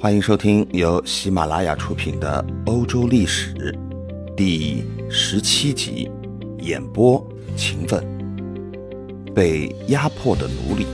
[0.00, 2.40] 欢迎收听由喜马拉雅出品的
[2.70, 3.52] 《欧洲历史》
[4.36, 6.08] 第十七集，
[6.60, 7.26] 演播
[7.56, 8.00] 勤奋。
[9.34, 10.86] 被压迫的奴隶。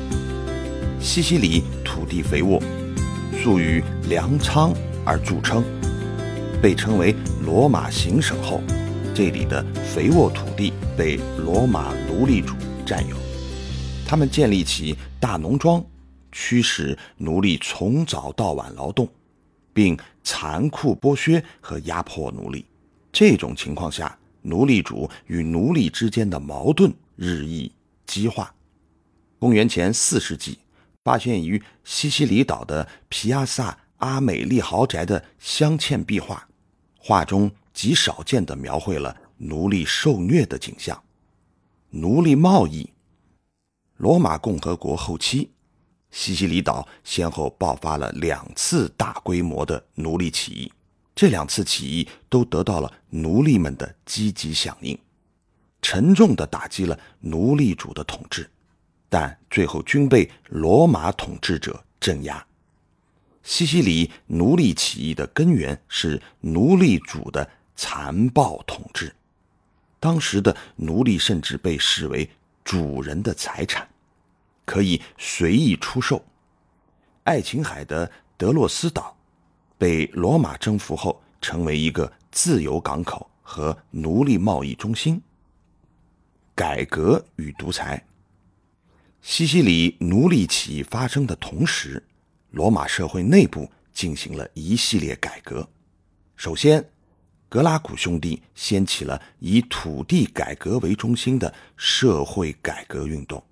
[0.99, 2.59] 西西里土地肥沃，
[3.43, 4.73] 素与粮仓
[5.05, 5.63] 而著称，
[6.63, 7.15] 被称为
[7.45, 8.63] 罗马行省后，
[9.15, 12.55] 这里的肥沃土地被罗马奴隶主
[12.87, 13.15] 占有，
[14.07, 15.85] 他们建立起大农庄。
[16.35, 19.09] 驱使奴隶从早到晚劳动，
[19.73, 22.67] 并残酷剥削和压迫奴隶。
[23.13, 27.71] 这种情况下，奴隶主与奴隶之间的矛盾日益
[28.05, 28.53] 激化。
[29.39, 30.59] 公元前四世纪，
[31.05, 36.49] 发现于西西里岛的皮亚萨阿美丽豪宅的镶嵌壁画，
[36.99, 41.01] 画中极少见地描绘了奴隶受虐的景象。
[41.91, 42.91] 奴隶贸易，
[43.99, 45.54] 罗马共和国后期。
[46.17, 50.73] 西西里岛先后爆发了两次大规模的奴隶起义，
[51.13, 54.97] 这两次起义都得到了奴隶们的积极响应，
[55.83, 58.49] 沉重地打击了奴隶主的统治，
[59.09, 62.47] 但最后均被罗马统治者镇压。
[63.43, 69.13] 西西里奴隶起义的根源是奴隶主的残暴统治，
[69.99, 72.31] 当时的奴隶甚至被视为
[72.63, 73.89] 主人的财产。
[74.65, 76.25] 可以随意出售。
[77.25, 79.17] 爱琴海的德洛斯岛
[79.79, 85.21] 被罗马征服后，成为一个自由港口和奴隶贸易中心。
[86.55, 88.05] 改革与独裁。
[89.21, 92.03] 西西里奴隶起义发生的同时，
[92.51, 95.67] 罗马社会内部进行了一系列改革。
[96.37, 96.85] 首先，
[97.49, 103.43] 格拉古兄弟掀起了以土地改革为中心的社会改革运动。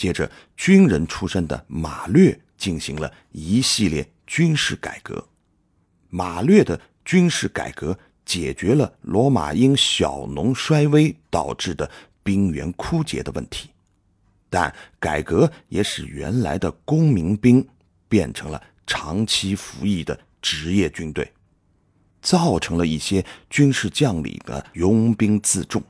[0.00, 5.28] 接着，军人出身的马略进行了一系列军事改革。
[6.08, 11.90] 马略的军事改革解决了罗马因小农衰微导致的
[12.22, 13.68] 兵源枯竭的问题，
[14.48, 17.68] 但改革也使原来的公民兵
[18.08, 21.30] 变成了长期服役的职业军队，
[22.22, 25.82] 造成了一些军事将领的拥兵自重。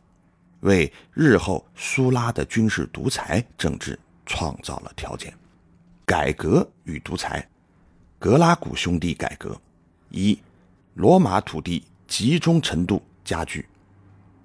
[0.60, 5.32] 为日后苏拉的军事独裁政治创造了条件。
[6.04, 7.48] 改革与独裁，
[8.19, 9.56] 格拉古兄弟改革：
[10.10, 10.38] 一、
[10.94, 13.69] 罗马土地集中程度加剧，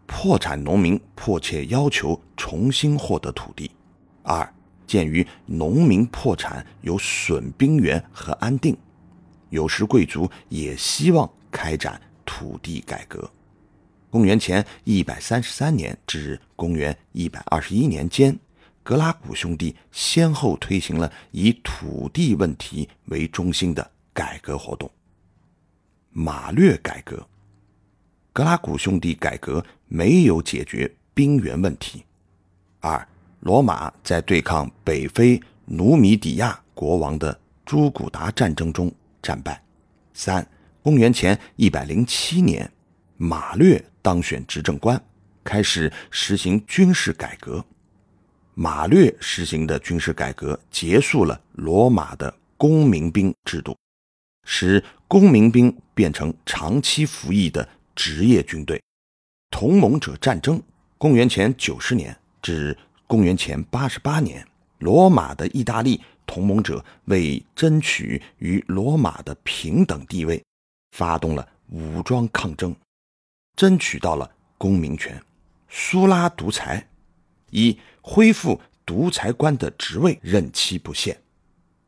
[0.05, 3.69] 破产农民迫切要求重新获得土地；
[4.21, 4.47] 二、
[4.85, 8.77] 鉴于农民破产有损兵源和安定，
[9.49, 13.27] 有时贵族也希望开展土地改革。
[14.15, 18.33] 公元前一百三十三年至公元一百二十一年间，
[18.81, 24.89] 格拉古兄弟先后推行了以土地问题为中心的改革活动。
[26.11, 27.27] 马略改革，
[28.31, 32.01] 格拉古兄弟改革没有解决兵源问题。
[32.79, 33.05] 二，
[33.41, 38.89] 罗马在对抗北非努米底亚国王的朱古达战争中
[39.21, 39.61] 战败。
[40.13, 40.47] 三，
[40.81, 42.71] 公元前一百零七年，
[43.17, 43.83] 马略。
[44.01, 45.03] 当选执政官，
[45.43, 47.65] 开始实行军事改革。
[48.53, 53.75] 马略实行的军事改革结束了罗马的公民兵制度，
[54.45, 58.79] 使公民兵变成长期服役的职业军队。
[59.49, 60.61] 同盟者战争，
[60.99, 62.77] 公元前九十年至
[63.07, 70.43] 公元前八十八年，罗马的意大利同盟者为争取与罗马的平等地位，
[70.91, 72.75] 发动了武装抗争。
[73.55, 75.21] 争取到了公民权，
[75.69, 76.88] 苏拉独裁，
[77.51, 81.16] 一恢复独裁官的职位任期不限；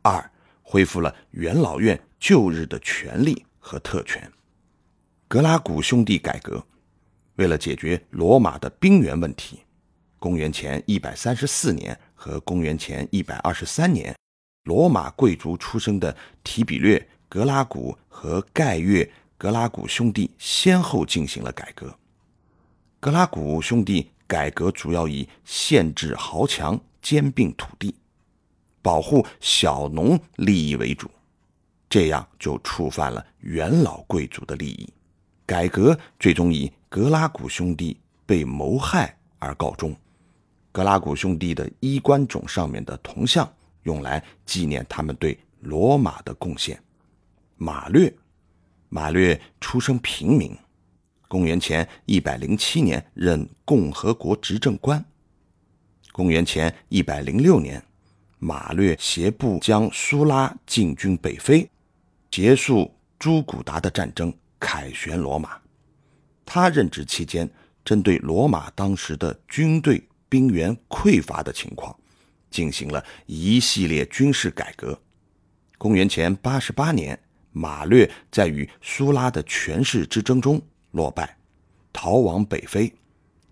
[0.02, 4.32] 二恢复了元老院旧日的权利和特权。
[5.28, 6.66] 格拉古兄弟改革，
[7.36, 9.60] 为了解决罗马的兵源问题，
[10.20, 14.16] 公元前一百三十四年和公元前一百二十三年，
[14.64, 19.10] 罗马贵族出身的提比略、格拉古和盖越。
[19.38, 21.96] 格拉古兄弟先后进行了改革。
[23.00, 27.94] 格拉古兄弟改革主要以限制豪强兼并土地、
[28.82, 31.08] 保护小农利益为主，
[31.88, 34.92] 这样就触犯了元老贵族的利益。
[35.46, 37.96] 改革最终以格拉古兄弟
[38.26, 39.96] 被谋害而告终。
[40.72, 43.48] 格拉古兄弟的衣冠冢上面的铜像
[43.84, 46.82] 用来纪念他们对罗马的贡献。
[47.56, 48.12] 马略。
[48.90, 50.58] 马略出生平民，
[51.28, 55.04] 公元前一百零七年任共和国执政官。
[56.14, 57.84] 公元前一百零六年，
[58.40, 61.70] 马略携部将苏拉进军北非，
[62.32, 65.60] 结束朱古达的战争，凯旋罗马。
[66.46, 67.50] 他任职期间，
[67.84, 71.94] 针对罗马当时的军队兵源匮乏的情况，
[72.50, 74.98] 进行了一系列军事改革。
[75.78, 77.20] 公元前八十八年，
[77.58, 80.62] 马略在与苏拉的权势之争中
[80.92, 81.38] 落败，
[81.92, 82.94] 逃往北非。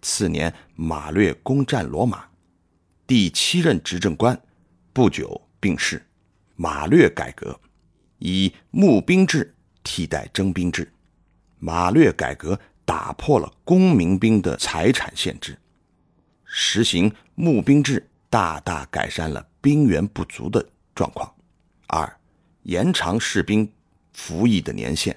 [0.01, 2.25] 次年，马略攻占罗马，
[3.07, 4.39] 第七任执政官
[4.93, 6.05] 不久病逝。
[6.55, 7.59] 马略改革，
[8.19, 10.91] 以募兵制替代征兵制。
[11.59, 12.59] 马略改革。
[12.87, 15.57] 打破了公民兵的财产限制，
[16.43, 20.63] 实行募兵制，大大改善了兵源不足的
[20.93, 21.33] 状况。
[21.87, 22.19] 二，
[22.61, 23.67] 延长士兵
[24.15, 25.15] 服役的年限。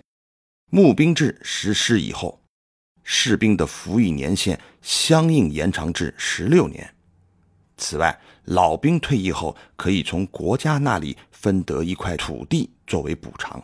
[0.71, 2.39] 募兵制实施以后，
[3.03, 6.95] 士兵的服役年限相应延长至十六年。
[7.79, 13.63] 此外，老兵退役后可以从国家那里分得一块土地作为补偿。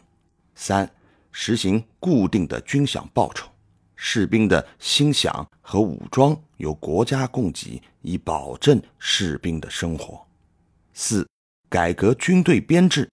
[0.54, 0.88] 三，
[1.32, 3.50] 实行固定的军饷报酬。
[3.96, 10.26] 士兵的薪饷和武装由国家供给，以保证士兵的生活。
[10.92, 11.26] 四、
[11.68, 13.08] 改革军队编制，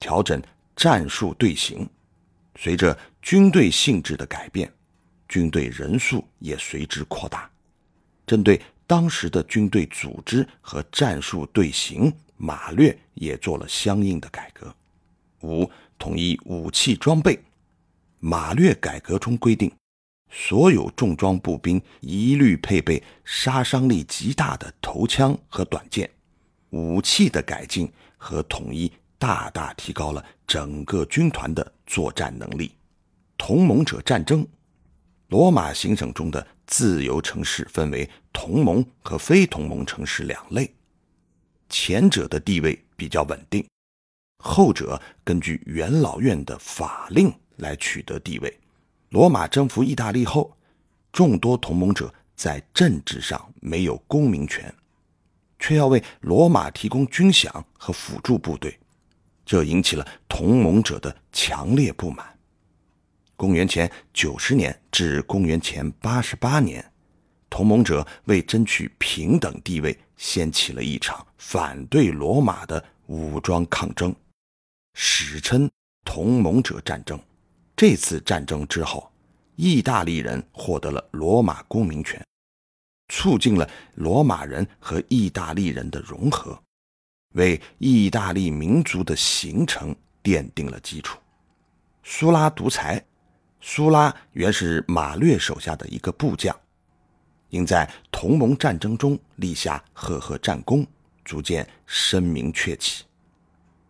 [0.00, 0.42] 调整
[0.76, 1.88] 战术队形。
[2.54, 4.72] 随着军队性质的改变，
[5.28, 7.50] 军队人数也随之扩大。
[8.24, 14.72] 针对当时的军队组织和战术队形，马略也做了相应的改革。
[15.42, 15.68] 五、
[15.98, 17.42] 统一武器装备。
[18.20, 19.72] 马略改革中规定。
[20.28, 26.10] 所有重装步兵一律配备杀伤力极大的头枪和短剑，
[26.70, 32.72] 武器的改进和统一大大提高了整个军团的作战能力。
[33.38, 34.46] 同盟者战争，
[35.28, 40.74] 罗马行省中的自由城市分为同盟和非同盟城市两类，
[41.68, 43.66] 前者的地位比较稳定，
[44.42, 48.58] 后者根据元老院的法令来取得地位。
[49.10, 50.56] 罗马征服意大利后，
[51.12, 54.74] 众多同盟者在政治上没有公民权，
[55.58, 58.78] 却要为罗马提供军饷和辅助部队，
[59.46, 62.36] 这引起了同盟者的强烈不满。
[63.36, 66.84] 公元前九十年至公元前八十八年，
[67.48, 74.14] 同盟者为争取平等地位，掀起了一场反对罗马的武装抗争，
[74.94, 75.70] 史称
[76.04, 77.18] 同盟者战争。
[77.76, 79.12] 这次战争之后，
[79.54, 82.20] 意大利人获得了罗马公民权，
[83.12, 86.58] 促进了罗马人和意大利人的融合，
[87.36, 91.18] 为意大利民族的形成奠定了基础。
[92.02, 93.02] 苏拉独裁，
[93.60, 96.54] 苏拉原是马略手下的一个部将，
[97.48, 100.86] 因在同盟战争中立下赫赫战功，
[101.24, 103.04] 逐渐声名鹊起。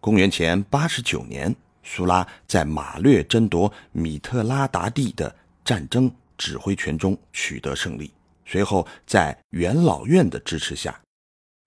[0.01, 1.53] 公元前八十九年。
[1.89, 5.33] 苏拉在马略争夺米特拉达蒂的
[5.65, 8.13] 战争指挥权中取得胜利。
[8.45, 11.01] 随后，在元老院的支持下，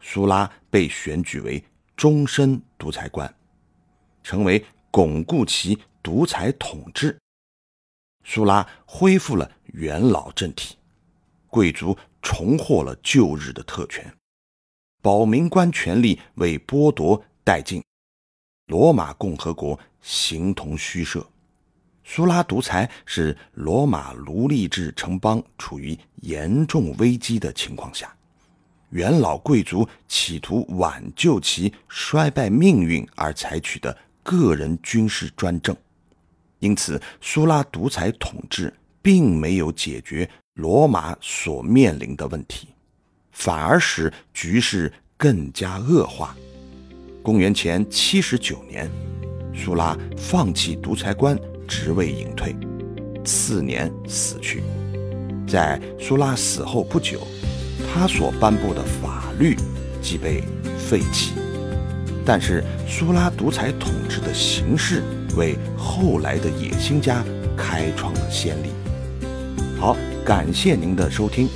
[0.03, 1.63] 苏拉被选举为
[1.99, 3.35] 终身独裁官，
[4.23, 7.19] 成为巩固其独裁统治。
[8.23, 10.77] 苏拉恢复了元老政体，
[11.47, 14.09] 贵族重获了旧日的特权，
[15.01, 17.83] 保民官权力为剥夺殆尽。
[18.67, 21.29] 罗马共和国形同虚设，
[22.05, 28.15] 苏拉独裁使罗马奴隶制城邦处于严重危机的情况下，
[28.89, 35.75] 元老贵族企图挽救其衰败命运而采取的个人军事专政，
[36.59, 42.67] 因此苏拉独裁统治并没有解决罗马所面临的问题，
[43.31, 46.35] 反而使局势更加恶化。
[47.21, 48.89] 公元前七十九年，
[49.53, 52.55] 苏拉放弃独裁官职位隐退，
[53.23, 54.63] 次年死去。
[55.47, 57.25] 在苏拉死后不久，
[57.87, 59.55] 他所颁布的法律
[60.01, 60.43] 即被
[60.77, 61.33] 废弃。
[62.25, 65.01] 但是，苏拉独裁统治的形式
[65.35, 67.23] 为后来的野心家
[67.57, 68.69] 开创了先例。
[69.79, 71.49] 好，感谢您的收听。